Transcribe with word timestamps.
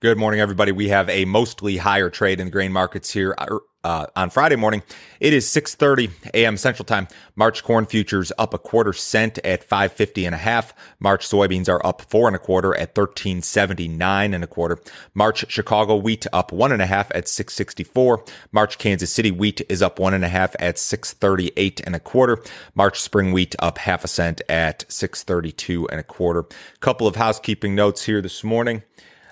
Good 0.00 0.16
morning, 0.16 0.38
everybody. 0.38 0.70
We 0.70 0.90
have 0.90 1.08
a 1.08 1.24
mostly 1.24 1.76
higher 1.76 2.08
trade 2.08 2.38
in 2.38 2.46
the 2.46 2.50
grain 2.52 2.70
markets 2.70 3.10
here 3.10 3.34
uh, 3.36 3.58
uh 3.82 4.06
on 4.14 4.30
Friday 4.30 4.54
morning. 4.54 4.84
It 5.18 5.32
is 5.32 5.44
6:30 5.46 6.12
a.m. 6.34 6.56
Central 6.56 6.84
Time. 6.84 7.08
March 7.34 7.64
corn 7.64 7.84
futures 7.84 8.30
up 8.38 8.54
a 8.54 8.60
quarter 8.60 8.92
cent 8.92 9.38
at 9.38 9.64
550 9.64 10.24
and 10.24 10.36
a 10.36 10.38
half. 10.38 10.72
March 11.00 11.26
soybeans 11.26 11.68
are 11.68 11.84
up 11.84 12.02
four 12.02 12.28
and 12.28 12.36
a 12.36 12.38
quarter 12.38 12.76
at 12.76 12.96
1379 12.96 14.34
and 14.34 14.44
a 14.44 14.46
quarter. 14.46 14.78
March 15.14 15.44
Chicago 15.50 15.96
wheat 15.96 16.28
up 16.32 16.52
one 16.52 16.70
and 16.70 16.80
a 16.80 16.86
half 16.86 17.10
at 17.12 17.26
664. 17.26 18.24
March 18.52 18.78
Kansas 18.78 19.12
City 19.12 19.32
wheat 19.32 19.62
is 19.68 19.82
up 19.82 19.98
one 19.98 20.14
and 20.14 20.24
a 20.24 20.28
half 20.28 20.54
at 20.60 20.78
638 20.78 21.80
and 21.84 21.96
a 21.96 22.00
quarter. 22.00 22.40
March 22.76 23.00
spring 23.00 23.32
wheat 23.32 23.56
up 23.58 23.78
half 23.78 24.04
a 24.04 24.08
cent 24.08 24.42
at 24.48 24.84
632 24.86 25.88
and 25.88 25.98
a 25.98 26.04
quarter. 26.04 26.44
Couple 26.78 27.08
of 27.08 27.16
housekeeping 27.16 27.74
notes 27.74 28.04
here 28.04 28.22
this 28.22 28.44
morning. 28.44 28.84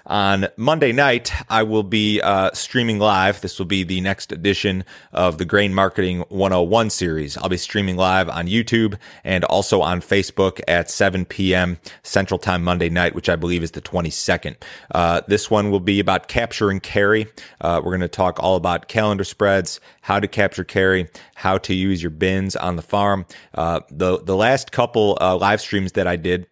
On 0.07 0.47
Monday 0.57 0.93
night, 0.93 1.33
I 1.49 1.65
will 1.65 1.83
be 1.83 2.21
uh, 2.21 2.53
streaming 2.53 3.01
live. 3.01 3.41
This 3.41 3.59
will 3.59 3.67
be 3.67 3.83
the 3.83 4.01
next 4.01 4.31
edition 4.31 4.85
of 5.13 5.39
the 5.39 5.45
Grain 5.45 5.75
Marketing 5.75 6.21
101 6.29 6.91
series. 6.91 7.37
I'll 7.37 7.49
be 7.49 7.57
streaming 7.57 7.97
live 7.97 8.29
on 8.29 8.47
YouTube 8.47 8.99
and 9.25 9.43
also 9.45 9.81
on 9.81 10.01
Facebook 10.01 10.61
at 10.69 10.93
7 10.93 11.25
p.m. 11.25 11.79
Central 12.05 12.39
Time 12.39 12.63
Monday 12.63 12.89
night, 12.89 13.17
which 13.17 13.29
I 13.29 13.35
believe 13.35 13.65
is 13.65 13.73
the 13.73 13.83
22nd. 13.83 14.55
Uh, 14.95 15.23
this 15.27 15.51
one 15.51 15.73
will 15.73 15.81
be 15.81 15.99
about 15.99 16.29
capture 16.29 16.71
and 16.71 16.81
carry. 16.81 17.27
Uh, 17.61 17.81
we're 17.83 17.91
going 17.91 18.01
to 18.01 18.09
talk 18.09 18.39
all 18.39 18.55
about 18.55 18.87
calendar 18.87 19.25
spreads, 19.25 19.81
how 20.03 20.21
to 20.21 20.29
capture 20.29 20.63
carry, 20.63 21.09
how 21.35 21.59
to 21.59 21.75
use 21.75 22.01
your 22.01 22.11
bins 22.11 22.55
on 22.55 22.77
the 22.77 22.83
farm. 22.83 23.27
Uh, 23.55 23.81
the 23.91 24.23
the 24.23 24.37
last 24.37 24.71
couple 24.71 25.19
uh, 25.21 25.37
live 25.37 25.61
streams 25.61 25.93
that 25.93 26.07
I 26.07 26.15
did 26.15 26.47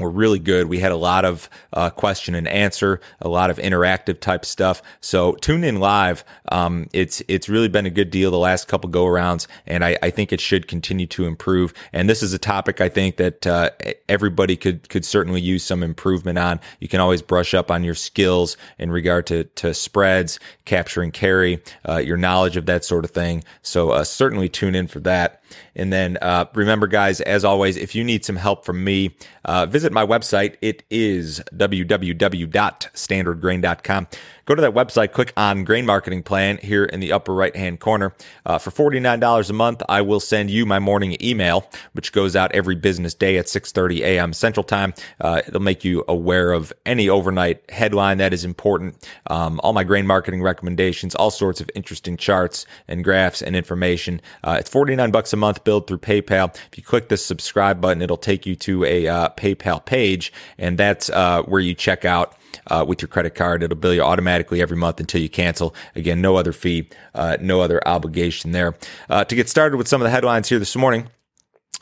were 0.00 0.10
really 0.10 0.38
good. 0.38 0.68
We 0.68 0.78
had 0.78 0.92
a 0.92 0.96
lot 0.96 1.24
of 1.24 1.48
uh, 1.72 1.90
question 1.90 2.34
and 2.34 2.48
answer, 2.48 3.00
a 3.20 3.28
lot 3.28 3.50
of 3.50 3.58
interactive 3.58 4.20
type 4.20 4.44
stuff. 4.44 4.82
So 5.00 5.32
tune 5.34 5.64
in 5.64 5.80
live. 5.80 6.24
Um, 6.50 6.88
it's 6.92 7.22
it's 7.28 7.48
really 7.48 7.68
been 7.68 7.86
a 7.86 7.90
good 7.90 8.10
deal 8.10 8.30
the 8.30 8.38
last 8.38 8.68
couple 8.68 8.90
go 8.90 9.04
arounds, 9.04 9.46
and 9.66 9.84
I, 9.84 9.98
I, 10.02 10.10
think 10.10 10.32
it 10.32 10.40
should 10.40 10.66
continue 10.66 11.06
to 11.08 11.26
improve. 11.26 11.72
And 11.92 12.08
this 12.08 12.22
is 12.22 12.32
a 12.32 12.38
topic 12.38 12.80
I 12.80 12.88
think 12.88 13.16
that 13.16 13.46
uh, 13.46 13.70
everybody 14.08 14.56
could 14.56 14.88
could 14.88 15.04
certainly 15.04 15.40
use 15.40 15.62
some 15.62 15.82
improvement 15.82 16.38
on. 16.38 16.60
You 16.80 16.88
can 16.88 17.00
always 17.00 17.22
brush 17.22 17.54
up 17.54 17.70
on 17.70 17.84
your 17.84 17.94
skills 17.94 18.56
in 18.78 18.90
regard 18.90 19.26
to 19.28 19.44
to 19.44 19.74
spreads, 19.74 20.40
capturing 20.64 21.12
carry, 21.12 21.62
uh, 21.88 21.98
your 21.98 22.16
knowledge 22.16 22.56
of 22.56 22.66
that 22.66 22.84
sort 22.84 23.04
of 23.04 23.10
thing. 23.10 23.44
So 23.62 23.90
uh, 23.90 24.04
certainly 24.04 24.48
tune 24.48 24.74
in 24.74 24.86
for 24.86 25.00
that. 25.00 25.39
And 25.74 25.92
then 25.92 26.16
uh, 26.22 26.44
remember, 26.54 26.86
guys, 26.86 27.20
as 27.22 27.44
always, 27.44 27.76
if 27.76 27.92
you 27.94 28.04
need 28.04 28.24
some 28.24 28.36
help 28.36 28.64
from 28.64 28.84
me, 28.84 29.16
uh, 29.44 29.66
visit 29.66 29.92
my 29.92 30.06
website. 30.06 30.54
It 30.60 30.84
is 30.90 31.42
www.standardgrain.com. 31.54 34.06
Go 34.50 34.56
to 34.56 34.62
that 34.62 34.74
website, 34.74 35.12
click 35.12 35.32
on 35.36 35.62
Grain 35.62 35.86
Marketing 35.86 36.24
Plan 36.24 36.58
here 36.58 36.84
in 36.84 36.98
the 36.98 37.12
upper 37.12 37.32
right 37.32 37.54
hand 37.54 37.78
corner. 37.78 38.12
Uh, 38.44 38.58
for 38.58 38.72
$49 38.72 39.48
a 39.48 39.52
month, 39.52 39.80
I 39.88 40.02
will 40.02 40.18
send 40.18 40.50
you 40.50 40.66
my 40.66 40.80
morning 40.80 41.16
email, 41.22 41.70
which 41.92 42.10
goes 42.10 42.34
out 42.34 42.50
every 42.50 42.74
business 42.74 43.14
day 43.14 43.38
at 43.38 43.46
6.30 43.46 44.00
a.m. 44.00 44.32
Central 44.32 44.64
Time. 44.64 44.92
Uh, 45.20 45.42
it'll 45.46 45.60
make 45.60 45.84
you 45.84 46.04
aware 46.08 46.50
of 46.50 46.72
any 46.84 47.08
overnight 47.08 47.62
headline 47.70 48.18
that 48.18 48.32
is 48.32 48.44
important, 48.44 49.06
um, 49.28 49.60
all 49.62 49.72
my 49.72 49.84
grain 49.84 50.04
marketing 50.04 50.42
recommendations, 50.42 51.14
all 51.14 51.30
sorts 51.30 51.60
of 51.60 51.70
interesting 51.76 52.16
charts 52.16 52.66
and 52.88 53.04
graphs 53.04 53.42
and 53.42 53.54
information. 53.54 54.20
Uh, 54.42 54.56
it's 54.58 54.68
49 54.68 55.12
bucks 55.12 55.32
a 55.32 55.36
month 55.40 55.64
billed 55.64 55.86
through 55.86 55.98
PayPal. 55.98 56.54
If 56.70 56.78
you 56.78 56.84
click 56.84 57.08
the 57.08 57.16
subscribe 57.16 57.80
button, 57.80 58.02
it'll 58.02 58.16
take 58.16 58.46
you 58.46 58.54
to 58.56 58.84
a 58.84 59.08
uh, 59.08 59.28
PayPal 59.30 59.84
page, 59.84 60.32
and 60.58 60.78
that's 60.78 61.10
uh, 61.10 61.42
where 61.42 61.60
you 61.60 61.74
check 61.74 62.04
out 62.04 62.36
uh, 62.68 62.84
with 62.86 63.02
your 63.02 63.08
credit 63.08 63.34
card. 63.34 63.62
It'll 63.62 63.76
bill 63.76 63.94
you 63.94 64.02
automatically 64.02 64.62
every 64.62 64.76
month 64.76 65.00
until 65.00 65.20
you 65.20 65.28
cancel. 65.28 65.74
Again, 65.96 66.20
no 66.20 66.36
other 66.36 66.52
fee, 66.52 66.88
uh, 67.14 67.36
no 67.40 67.60
other 67.60 67.86
obligation 67.86 68.52
there. 68.52 68.76
Uh, 69.08 69.24
to 69.24 69.34
get 69.34 69.48
started 69.48 69.76
with 69.76 69.88
some 69.88 70.00
of 70.00 70.04
the 70.04 70.10
headlines 70.10 70.48
here 70.48 70.58
this 70.58 70.76
morning. 70.76 71.08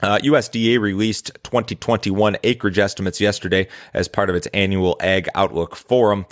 Uh, 0.01 0.19
USDA 0.19 0.79
released 0.79 1.33
2021 1.43 2.37
acreage 2.45 2.79
estimates 2.79 3.21
yesterday 3.21 3.67
as 3.93 4.07
part 4.07 4.31
of 4.31 4.37
its 4.37 4.47
annual 4.55 4.97
Ag 5.01 5.29
Outlook 5.35 5.75
Forum. 5.75 6.25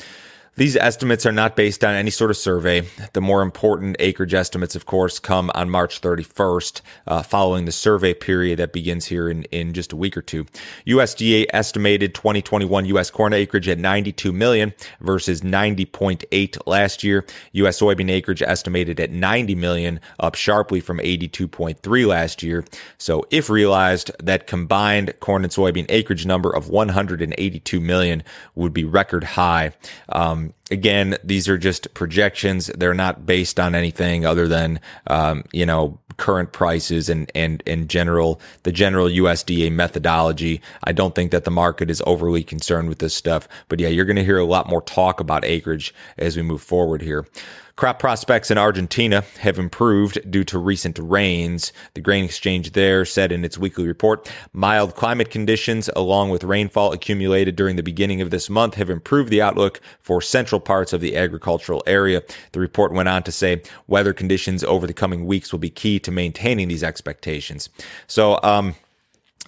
These 0.56 0.74
estimates 0.74 1.26
are 1.26 1.32
not 1.32 1.54
based 1.54 1.84
on 1.84 1.94
any 1.94 2.08
sort 2.08 2.30
of 2.30 2.36
survey. 2.38 2.82
The 3.12 3.20
more 3.20 3.42
important 3.42 3.96
acreage 3.98 4.32
estimates, 4.32 4.74
of 4.74 4.86
course, 4.86 5.18
come 5.18 5.50
on 5.54 5.68
March 5.68 6.00
31st, 6.00 6.80
uh, 7.06 7.22
following 7.22 7.66
the 7.66 7.72
survey 7.72 8.14
period 8.14 8.58
that 8.58 8.72
begins 8.72 9.04
here 9.04 9.28
in, 9.28 9.42
in 9.44 9.74
just 9.74 9.92
a 9.92 9.96
week 9.96 10.16
or 10.16 10.22
two. 10.22 10.46
USDA 10.86 11.44
estimated 11.52 12.14
2021 12.14 12.86
U.S. 12.86 13.10
corn 13.10 13.34
acreage 13.34 13.68
at 13.68 13.76
92 13.76 14.32
million 14.32 14.72
versus 15.02 15.42
90.8 15.42 16.58
last 16.64 17.04
year. 17.04 17.26
U.S. 17.52 17.78
soybean 17.78 18.10
acreage 18.10 18.40
estimated 18.40 18.98
at 18.98 19.10
90 19.10 19.54
million, 19.56 20.00
up 20.18 20.36
sharply 20.36 20.80
from 20.80 21.00
82.3 21.00 22.06
last 22.06 22.42
year. 22.42 22.64
So 22.96 23.26
if 23.30 23.50
realized, 23.50 24.10
that 24.22 24.46
combined 24.46 25.12
corn 25.20 25.44
and 25.44 25.52
soybean 25.52 25.84
acreage 25.90 26.24
number 26.24 26.50
of 26.50 26.70
182 26.70 27.78
million 27.78 28.22
would 28.54 28.72
be 28.72 28.84
record 28.84 29.24
high. 29.24 29.74
Um, 30.08 30.45
again, 30.70 31.16
these 31.22 31.48
are 31.48 31.58
just 31.58 31.92
projections. 31.94 32.66
They're 32.68 32.94
not 32.94 33.26
based 33.26 33.60
on 33.60 33.74
anything 33.74 34.26
other 34.26 34.48
than, 34.48 34.80
um, 35.06 35.44
you 35.52 35.66
know, 35.66 35.98
current 36.16 36.52
prices 36.52 37.08
and, 37.08 37.30
and, 37.34 37.62
and 37.66 37.88
general, 37.88 38.40
the 38.62 38.72
general 38.72 39.06
USDA 39.06 39.70
methodology. 39.72 40.60
I 40.84 40.92
don't 40.92 41.14
think 41.14 41.30
that 41.30 41.44
the 41.44 41.50
market 41.50 41.90
is 41.90 42.02
overly 42.06 42.42
concerned 42.42 42.88
with 42.88 42.98
this 42.98 43.14
stuff, 43.14 43.48
but 43.68 43.80
yeah, 43.80 43.88
you're 43.88 44.04
going 44.04 44.16
to 44.16 44.24
hear 44.24 44.38
a 44.38 44.44
lot 44.44 44.68
more 44.68 44.82
talk 44.82 45.20
about 45.20 45.44
acreage 45.44 45.94
as 46.18 46.36
we 46.36 46.42
move 46.42 46.62
forward 46.62 47.02
here. 47.02 47.26
Crop 47.76 47.98
prospects 47.98 48.50
in 48.50 48.56
Argentina 48.56 49.22
have 49.40 49.58
improved 49.58 50.30
due 50.30 50.44
to 50.44 50.58
recent 50.58 50.98
rains. 50.98 51.74
The 51.92 52.00
grain 52.00 52.24
exchange 52.24 52.72
there 52.72 53.04
said 53.04 53.30
in 53.30 53.44
its 53.44 53.58
weekly 53.58 53.86
report, 53.86 54.32
mild 54.54 54.94
climate 54.94 55.30
conditions 55.30 55.90
along 55.94 56.30
with 56.30 56.42
rainfall 56.42 56.94
accumulated 56.94 57.54
during 57.54 57.76
the 57.76 57.82
beginning 57.82 58.22
of 58.22 58.30
this 58.30 58.48
month 58.48 58.76
have 58.76 58.88
improved 58.88 59.28
the 59.28 59.42
outlook 59.42 59.82
for 60.00 60.22
central 60.22 60.58
parts 60.58 60.94
of 60.94 61.02
the 61.02 61.18
agricultural 61.18 61.82
area. 61.86 62.22
The 62.52 62.60
report 62.60 62.92
went 62.92 63.10
on 63.10 63.22
to 63.24 63.30
say 63.30 63.60
weather 63.86 64.14
conditions 64.14 64.64
over 64.64 64.86
the 64.86 64.94
coming 64.94 65.26
weeks 65.26 65.52
will 65.52 65.58
be 65.58 65.68
key 65.68 65.98
to 65.98 66.10
maintaining 66.10 66.68
these 66.68 66.82
expectations. 66.82 67.68
So, 68.06 68.40
um, 68.42 68.74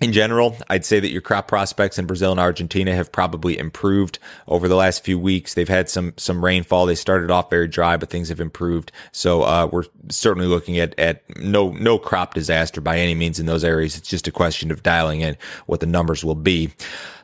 in 0.01 0.13
general, 0.13 0.57
I'd 0.69 0.85
say 0.85 1.01
that 1.01 1.11
your 1.11 1.21
crop 1.21 1.49
prospects 1.49 1.99
in 1.99 2.07
Brazil 2.07 2.31
and 2.31 2.39
Argentina 2.39 2.95
have 2.95 3.11
probably 3.11 3.59
improved 3.59 4.19
over 4.47 4.69
the 4.69 4.77
last 4.77 5.05
few 5.05 5.19
weeks. 5.19 5.55
They've 5.55 5.69
had 5.69 5.89
some 5.89 6.15
some 6.17 6.45
rainfall. 6.45 6.87
They 6.87 6.95
started 6.95 7.31
off 7.31 7.51
very 7.51 7.67
dry, 7.67 7.97
but 7.97 8.11
things 8.11 8.29
have 8.29 8.41
improved. 8.41 8.93
So 9.13 9.43
uh, 9.43 9.69
we're 9.71 9.85
certainly 10.09 10.47
looking 10.47 10.79
at 10.79 10.99
at 10.99 11.23
no 11.39 11.73
no 11.73 11.99
crop 11.99 12.35
disaster 12.35 12.81
by 12.81 12.99
any 12.99 13.15
means 13.15 13.41
in 13.41 13.47
those 13.47 13.65
areas. 13.65 13.97
It's 13.97 14.09
just 14.09 14.29
a 14.29 14.33
question 14.33 14.71
of 14.71 14.83
dialing 14.83 15.23
in 15.23 15.37
what 15.67 15.81
the 15.81 15.87
numbers 15.87 16.25
will 16.25 16.37
be. 16.37 16.71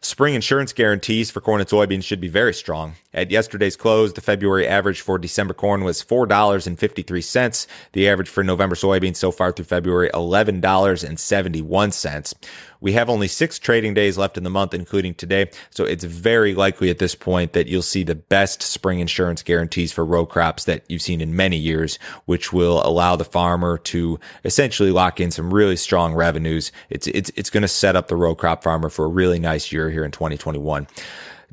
Spring 0.00 0.34
insurance 0.34 0.72
guarantees 0.72 1.30
for 1.30 1.40
corn 1.40 1.60
and 1.60 1.68
soybeans 1.68 2.04
should 2.04 2.20
be 2.20 2.28
very 2.28 2.54
strong. 2.54 2.94
At 3.14 3.30
yesterday's 3.30 3.76
close, 3.76 4.12
the 4.12 4.20
February 4.20 4.66
average 4.66 5.00
for 5.00 5.18
December 5.18 5.54
corn 5.54 5.84
was 5.84 6.02
$4.53. 6.02 7.66
The 7.92 8.08
average 8.08 8.28
for 8.28 8.42
November 8.42 8.74
soybeans 8.74 9.14
so 9.16 9.30
far 9.30 9.52
through 9.52 9.66
February, 9.66 10.10
$11.71. 10.12 12.34
We 12.80 12.92
have 12.92 13.08
only 13.08 13.28
six 13.28 13.56
trading 13.58 13.94
days 13.94 14.18
left 14.18 14.36
in 14.36 14.42
the 14.42 14.50
month, 14.50 14.74
including 14.74 15.14
today. 15.14 15.48
So 15.70 15.84
it's 15.84 16.02
very 16.04 16.54
likely 16.54 16.90
at 16.90 16.98
this 16.98 17.14
point 17.14 17.54
that 17.54 17.68
you'll 17.68 17.82
see 17.82 18.02
the 18.02 18.16
best 18.16 18.60
spring 18.60 18.98
insurance 18.98 19.42
guarantees 19.42 19.92
for 19.92 20.04
row 20.04 20.26
crops 20.26 20.64
that 20.64 20.84
you've 20.88 21.00
seen 21.00 21.22
in 21.22 21.36
many 21.36 21.56
years, 21.56 21.98
which 22.26 22.52
will 22.52 22.84
allow 22.84 23.16
the 23.16 23.24
farmer 23.24 23.78
to 23.78 24.20
essentially 24.44 24.90
lock 24.90 25.18
in 25.20 25.30
some 25.30 25.54
really 25.54 25.76
strong 25.76 26.12
revenues. 26.14 26.72
It's, 26.90 27.06
it's, 27.06 27.30
it's 27.36 27.48
going 27.48 27.62
to 27.62 27.68
set 27.68 27.96
up 27.96 28.08
the 28.08 28.16
row 28.16 28.34
crop 28.34 28.62
farmer 28.62 28.90
for 28.90 29.04
a 29.04 29.08
really 29.08 29.38
nice 29.38 29.72
year 29.72 29.88
here 29.88 30.04
in 30.04 30.10
2021. 30.10 30.86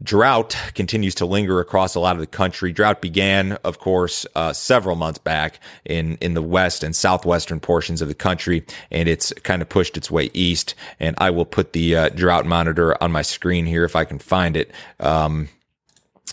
Drought 0.02 0.56
continues 0.74 1.16
to 1.16 1.26
linger 1.26 1.60
across 1.60 1.96
a 1.96 2.00
lot 2.00 2.16
of 2.16 2.22
the 2.22 2.28
country. 2.28 2.72
Drought 2.72 3.02
began, 3.02 3.54
of 3.64 3.80
course, 3.80 4.26
uh, 4.36 4.54
several 4.54 4.96
months 4.96 5.20
back 5.20 5.60
in, 5.86 6.18
in 6.22 6.34
the 6.34 6.42
west 6.42 6.84
and 6.84 6.96
southwestern 6.96 7.60
portions 7.60 8.02
of 8.02 8.08
the 8.08 8.16
country, 8.16 8.66
and 8.90 9.08
it's 9.08 9.32
kind 9.44 9.62
of 9.62 9.70
pushed 9.70 9.98
its 9.98 10.10
way 10.10 10.30
east. 10.34 10.76
And 11.00 11.16
I 11.20 11.30
will 11.30 11.46
put 11.46 11.74
the 11.74 11.96
uh, 11.96 12.10
drought 12.10 12.46
monitor 12.46 13.02
on 13.02 13.12
my 13.12 13.22
screen 13.22 13.66
here 13.66 13.84
if 13.84 13.96
I 13.96 14.06
can 14.06 14.20
find 14.20 14.58
it. 14.58 14.72
Um, 15.00 15.50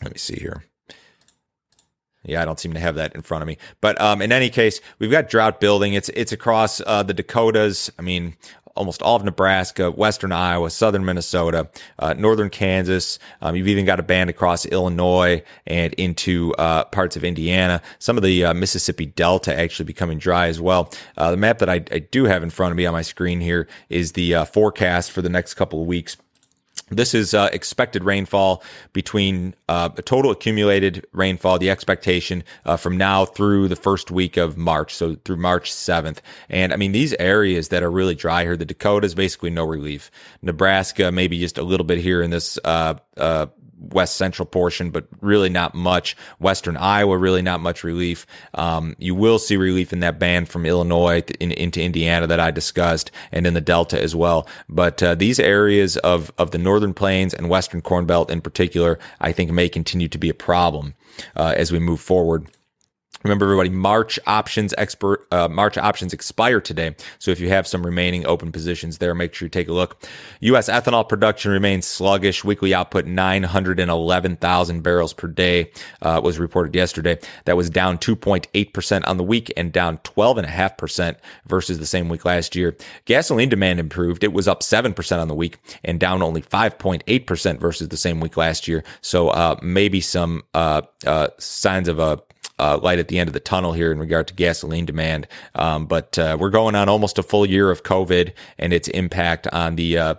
let 0.02 0.12
me 0.12 0.18
see 0.18 0.36
here. 0.36 0.64
Yeah, 2.24 2.42
I 2.42 2.44
don't 2.44 2.60
seem 2.60 2.74
to 2.74 2.80
have 2.80 2.96
that 2.96 3.14
in 3.14 3.22
front 3.22 3.42
of 3.42 3.48
me. 3.48 3.58
But 3.80 3.98
um, 4.00 4.20
in 4.20 4.32
any 4.32 4.50
case, 4.50 4.80
we've 4.98 5.10
got 5.10 5.30
drought 5.30 5.60
building. 5.60 5.94
It's 5.94 6.10
it's 6.10 6.32
across 6.32 6.80
uh, 6.86 7.02
the 7.02 7.14
Dakotas. 7.14 7.90
I 7.98 8.02
mean, 8.02 8.36
almost 8.78 9.02
all 9.02 9.16
of 9.16 9.24
Nebraska, 9.24 9.90
western 9.90 10.32
Iowa, 10.32 10.70
southern 10.70 11.04
Minnesota, 11.04 11.68
uh, 11.98 12.14
northern 12.14 12.48
Kansas. 12.48 13.18
Um, 13.42 13.56
you've 13.56 13.68
even 13.68 13.84
got 13.84 14.00
a 14.00 14.04
band 14.04 14.30
across 14.30 14.64
Illinois 14.64 15.42
and 15.66 15.92
into 15.94 16.54
uh, 16.54 16.84
parts 16.84 17.16
of 17.16 17.24
Indiana. 17.24 17.82
Some 17.98 18.16
of 18.16 18.22
the 18.22 18.44
uh, 18.44 18.54
Mississippi 18.54 19.06
Delta 19.06 19.54
actually 19.58 19.86
becoming 19.86 20.18
dry 20.18 20.46
as 20.46 20.60
well. 20.60 20.92
Uh, 21.16 21.32
the 21.32 21.36
map 21.36 21.58
that 21.58 21.68
I, 21.68 21.84
I, 21.92 21.98
do 21.98 22.24
have 22.24 22.42
in 22.42 22.50
front 22.50 22.70
of 22.70 22.76
me 22.76 22.86
on 22.86 22.92
my 22.92 23.02
screen 23.02 23.40
here 23.40 23.68
is 23.90 24.12
the 24.12 24.34
uh, 24.34 24.44
forecast 24.44 25.10
for 25.10 25.20
the 25.20 25.28
next 25.28 25.54
couple 25.54 25.82
of 25.82 25.86
weeks 25.86 26.16
this 26.90 27.14
is 27.14 27.34
uh, 27.34 27.50
expected 27.52 28.04
rainfall 28.04 28.62
between 28.92 29.54
uh, 29.68 29.90
total 29.90 30.30
accumulated 30.30 31.06
rainfall, 31.12 31.58
the 31.58 31.70
expectation 31.70 32.44
uh, 32.64 32.76
from 32.76 32.96
now 32.96 33.24
through 33.24 33.68
the 33.68 33.76
first 33.76 34.10
week 34.10 34.36
of 34.36 34.56
March, 34.56 34.94
so 34.94 35.16
through 35.24 35.36
March 35.36 35.70
7th. 35.70 36.18
And 36.48 36.72
I 36.72 36.76
mean, 36.76 36.92
these 36.92 37.12
areas 37.14 37.68
that 37.68 37.82
are 37.82 37.90
really 37.90 38.14
dry 38.14 38.42
here, 38.42 38.56
the 38.56 38.64
Dakotas, 38.64 39.14
basically 39.14 39.50
no 39.50 39.64
relief. 39.64 40.10
Nebraska, 40.42 41.12
maybe 41.12 41.38
just 41.38 41.58
a 41.58 41.62
little 41.62 41.84
bit 41.84 41.98
here 41.98 42.22
in 42.22 42.30
this 42.30 42.58
uh, 42.64 42.94
uh, 43.16 43.46
west 43.78 44.16
central 44.16 44.46
portion, 44.46 44.90
but 44.90 45.06
really 45.20 45.48
not 45.48 45.74
much. 45.74 46.16
Western 46.38 46.76
Iowa, 46.76 47.16
really 47.16 47.42
not 47.42 47.60
much 47.60 47.84
relief. 47.84 48.26
Um, 48.54 48.94
you 48.98 49.14
will 49.14 49.38
see 49.38 49.56
relief 49.56 49.92
in 49.92 50.00
that 50.00 50.18
band 50.18 50.48
from 50.48 50.66
Illinois 50.66 51.22
in, 51.40 51.52
into 51.52 51.82
Indiana 51.82 52.26
that 52.26 52.40
I 52.40 52.50
discussed, 52.50 53.10
and 53.32 53.46
in 53.46 53.54
the 53.54 53.60
Delta 53.60 54.00
as 54.00 54.14
well. 54.14 54.46
But 54.68 55.02
uh, 55.02 55.14
these 55.14 55.38
areas 55.38 55.96
of 55.98 56.32
of 56.38 56.50
the 56.50 56.58
northern 56.58 56.94
plains 56.94 57.34
and 57.34 57.48
western 57.48 57.80
Corn 57.80 58.06
Belt 58.06 58.30
in 58.30 58.40
particular, 58.40 58.98
I 59.20 59.32
think 59.32 59.50
may 59.50 59.68
continue 59.68 60.08
to 60.08 60.18
be 60.18 60.28
a 60.28 60.34
problem 60.34 60.94
uh, 61.36 61.54
as 61.56 61.72
we 61.72 61.78
move 61.78 62.00
forward. 62.00 62.46
Remember, 63.24 63.46
everybody, 63.46 63.70
March 63.70 64.18
options 64.26 64.72
expert, 64.78 65.26
uh, 65.32 65.48
March 65.48 65.76
options 65.76 66.12
expire 66.12 66.60
today. 66.60 66.94
So 67.18 67.30
if 67.30 67.40
you 67.40 67.48
have 67.48 67.66
some 67.66 67.84
remaining 67.84 68.24
open 68.26 68.52
positions 68.52 68.98
there, 68.98 69.14
make 69.14 69.34
sure 69.34 69.46
you 69.46 69.50
take 69.50 69.68
a 69.68 69.72
look. 69.72 70.04
U.S. 70.40 70.68
ethanol 70.68 71.08
production 71.08 71.50
remains 71.50 71.84
sluggish. 71.84 72.44
Weekly 72.44 72.72
output 72.74 73.06
911,000 73.06 74.82
barrels 74.82 75.12
per 75.12 75.26
day 75.26 75.72
uh, 76.02 76.20
was 76.22 76.38
reported 76.38 76.74
yesterday. 76.76 77.18
That 77.44 77.56
was 77.56 77.68
down 77.70 77.98
2.8% 77.98 79.02
on 79.06 79.16
the 79.16 79.24
week 79.24 79.52
and 79.56 79.72
down 79.72 79.98
12.5% 79.98 81.16
versus 81.46 81.78
the 81.78 81.86
same 81.86 82.08
week 82.08 82.24
last 82.24 82.54
year. 82.54 82.76
Gasoline 83.04 83.48
demand 83.48 83.80
improved. 83.80 84.22
It 84.22 84.32
was 84.32 84.46
up 84.46 84.60
7% 84.60 85.20
on 85.20 85.28
the 85.28 85.34
week 85.34 85.58
and 85.82 85.98
down 85.98 86.22
only 86.22 86.42
5.8% 86.42 87.58
versus 87.58 87.88
the 87.88 87.96
same 87.96 88.20
week 88.20 88.36
last 88.36 88.68
year. 88.68 88.84
So 89.00 89.30
uh, 89.30 89.56
maybe 89.60 90.00
some 90.00 90.44
uh, 90.54 90.82
uh, 91.04 91.28
signs 91.38 91.88
of 91.88 91.98
a 91.98 92.22
uh, 92.58 92.78
light 92.82 92.98
at 92.98 93.08
the 93.08 93.18
end 93.18 93.28
of 93.28 93.34
the 93.34 93.40
tunnel 93.40 93.72
here 93.72 93.92
in 93.92 93.98
regard 93.98 94.28
to 94.28 94.34
gasoline 94.34 94.86
demand. 94.86 95.26
Um, 95.54 95.86
but 95.86 96.18
uh, 96.18 96.36
we're 96.38 96.50
going 96.50 96.74
on 96.74 96.88
almost 96.88 97.18
a 97.18 97.22
full 97.22 97.46
year 97.46 97.70
of 97.70 97.82
COVID 97.82 98.32
and 98.58 98.72
its 98.72 98.88
impact 98.88 99.46
on 99.48 99.76
the 99.76 99.98
uh, 99.98 100.14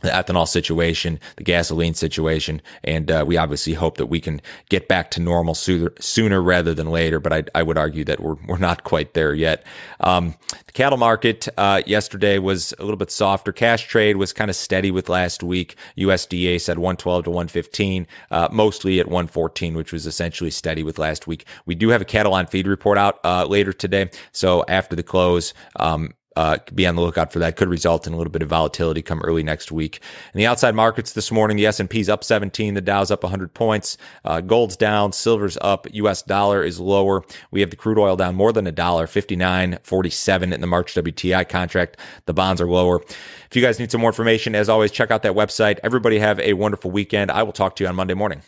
the 0.00 0.08
ethanol 0.08 0.46
situation, 0.46 1.18
the 1.36 1.44
gasoline 1.44 1.94
situation, 1.94 2.62
and 2.84 3.10
uh, 3.10 3.24
we 3.26 3.36
obviously 3.36 3.74
hope 3.74 3.96
that 3.98 4.06
we 4.06 4.20
can 4.20 4.40
get 4.68 4.88
back 4.88 5.10
to 5.12 5.20
normal 5.20 5.54
sooner, 5.54 5.92
sooner 6.00 6.40
rather 6.40 6.74
than 6.74 6.90
later. 6.90 7.20
But 7.20 7.32
I, 7.32 7.44
I, 7.54 7.62
would 7.62 7.78
argue 7.78 8.04
that 8.04 8.20
we're 8.20 8.36
we're 8.46 8.58
not 8.58 8.84
quite 8.84 9.14
there 9.14 9.34
yet. 9.34 9.64
Um, 10.00 10.34
the 10.66 10.72
cattle 10.72 10.98
market 10.98 11.48
uh, 11.56 11.82
yesterday 11.86 12.38
was 12.38 12.74
a 12.78 12.82
little 12.82 12.96
bit 12.96 13.10
softer. 13.10 13.52
Cash 13.52 13.86
trade 13.88 14.16
was 14.16 14.32
kind 14.32 14.50
of 14.50 14.56
steady 14.56 14.90
with 14.90 15.08
last 15.08 15.42
week. 15.42 15.76
USDA 15.96 16.60
said 16.60 16.78
112 16.78 17.24
to 17.24 17.30
115, 17.30 18.06
uh, 18.30 18.48
mostly 18.50 19.00
at 19.00 19.06
114, 19.06 19.74
which 19.74 19.92
was 19.92 20.06
essentially 20.06 20.50
steady 20.50 20.82
with 20.82 20.98
last 20.98 21.26
week. 21.26 21.46
We 21.66 21.74
do 21.74 21.88
have 21.90 22.00
a 22.00 22.04
cattle 22.06 22.34
on 22.34 22.46
feed 22.46 22.66
report 22.66 22.98
out 22.98 23.18
uh, 23.24 23.46
later 23.46 23.72
today, 23.72 24.10
so 24.32 24.64
after 24.68 24.96
the 24.96 25.02
close. 25.02 25.54
Um, 25.76 26.14
uh, 26.40 26.56
be 26.74 26.86
on 26.86 26.96
the 26.96 27.02
lookout 27.02 27.30
for 27.34 27.38
that. 27.38 27.56
Could 27.56 27.68
result 27.68 28.06
in 28.06 28.14
a 28.14 28.16
little 28.16 28.30
bit 28.30 28.40
of 28.40 28.48
volatility 28.48 29.02
come 29.02 29.20
early 29.20 29.42
next 29.42 29.70
week. 29.70 30.00
In 30.32 30.38
the 30.38 30.46
outside 30.46 30.74
markets 30.74 31.12
this 31.12 31.30
morning, 31.30 31.58
the 31.58 31.66
S&P's 31.66 32.08
up 32.08 32.24
17, 32.24 32.72
the 32.72 32.80
Dow's 32.80 33.10
up 33.10 33.22
100 33.22 33.52
points, 33.52 33.98
uh, 34.24 34.40
gold's 34.40 34.74
down, 34.74 35.12
silver's 35.12 35.58
up, 35.60 35.86
U.S. 35.92 36.22
dollar 36.22 36.64
is 36.64 36.80
lower. 36.80 37.22
We 37.50 37.60
have 37.60 37.68
the 37.68 37.76
crude 37.76 37.98
oil 37.98 38.16
down 38.16 38.36
more 38.36 38.54
than 38.54 38.66
a 38.66 38.72
dollar, 38.72 39.06
59.47 39.06 40.54
in 40.54 40.62
the 40.62 40.66
March 40.66 40.94
WTI 40.94 41.46
contract. 41.46 41.98
The 42.24 42.32
bonds 42.32 42.62
are 42.62 42.66
lower. 42.66 43.02
If 43.02 43.54
you 43.54 43.60
guys 43.60 43.78
need 43.78 43.90
some 43.90 44.00
more 44.00 44.08
information, 44.08 44.54
as 44.54 44.70
always, 44.70 44.90
check 44.90 45.10
out 45.10 45.22
that 45.24 45.34
website. 45.34 45.78
Everybody 45.82 46.20
have 46.20 46.40
a 46.40 46.54
wonderful 46.54 46.90
weekend. 46.90 47.30
I 47.30 47.42
will 47.42 47.52
talk 47.52 47.76
to 47.76 47.84
you 47.84 47.88
on 47.88 47.96
Monday 47.96 48.14
morning. 48.14 48.40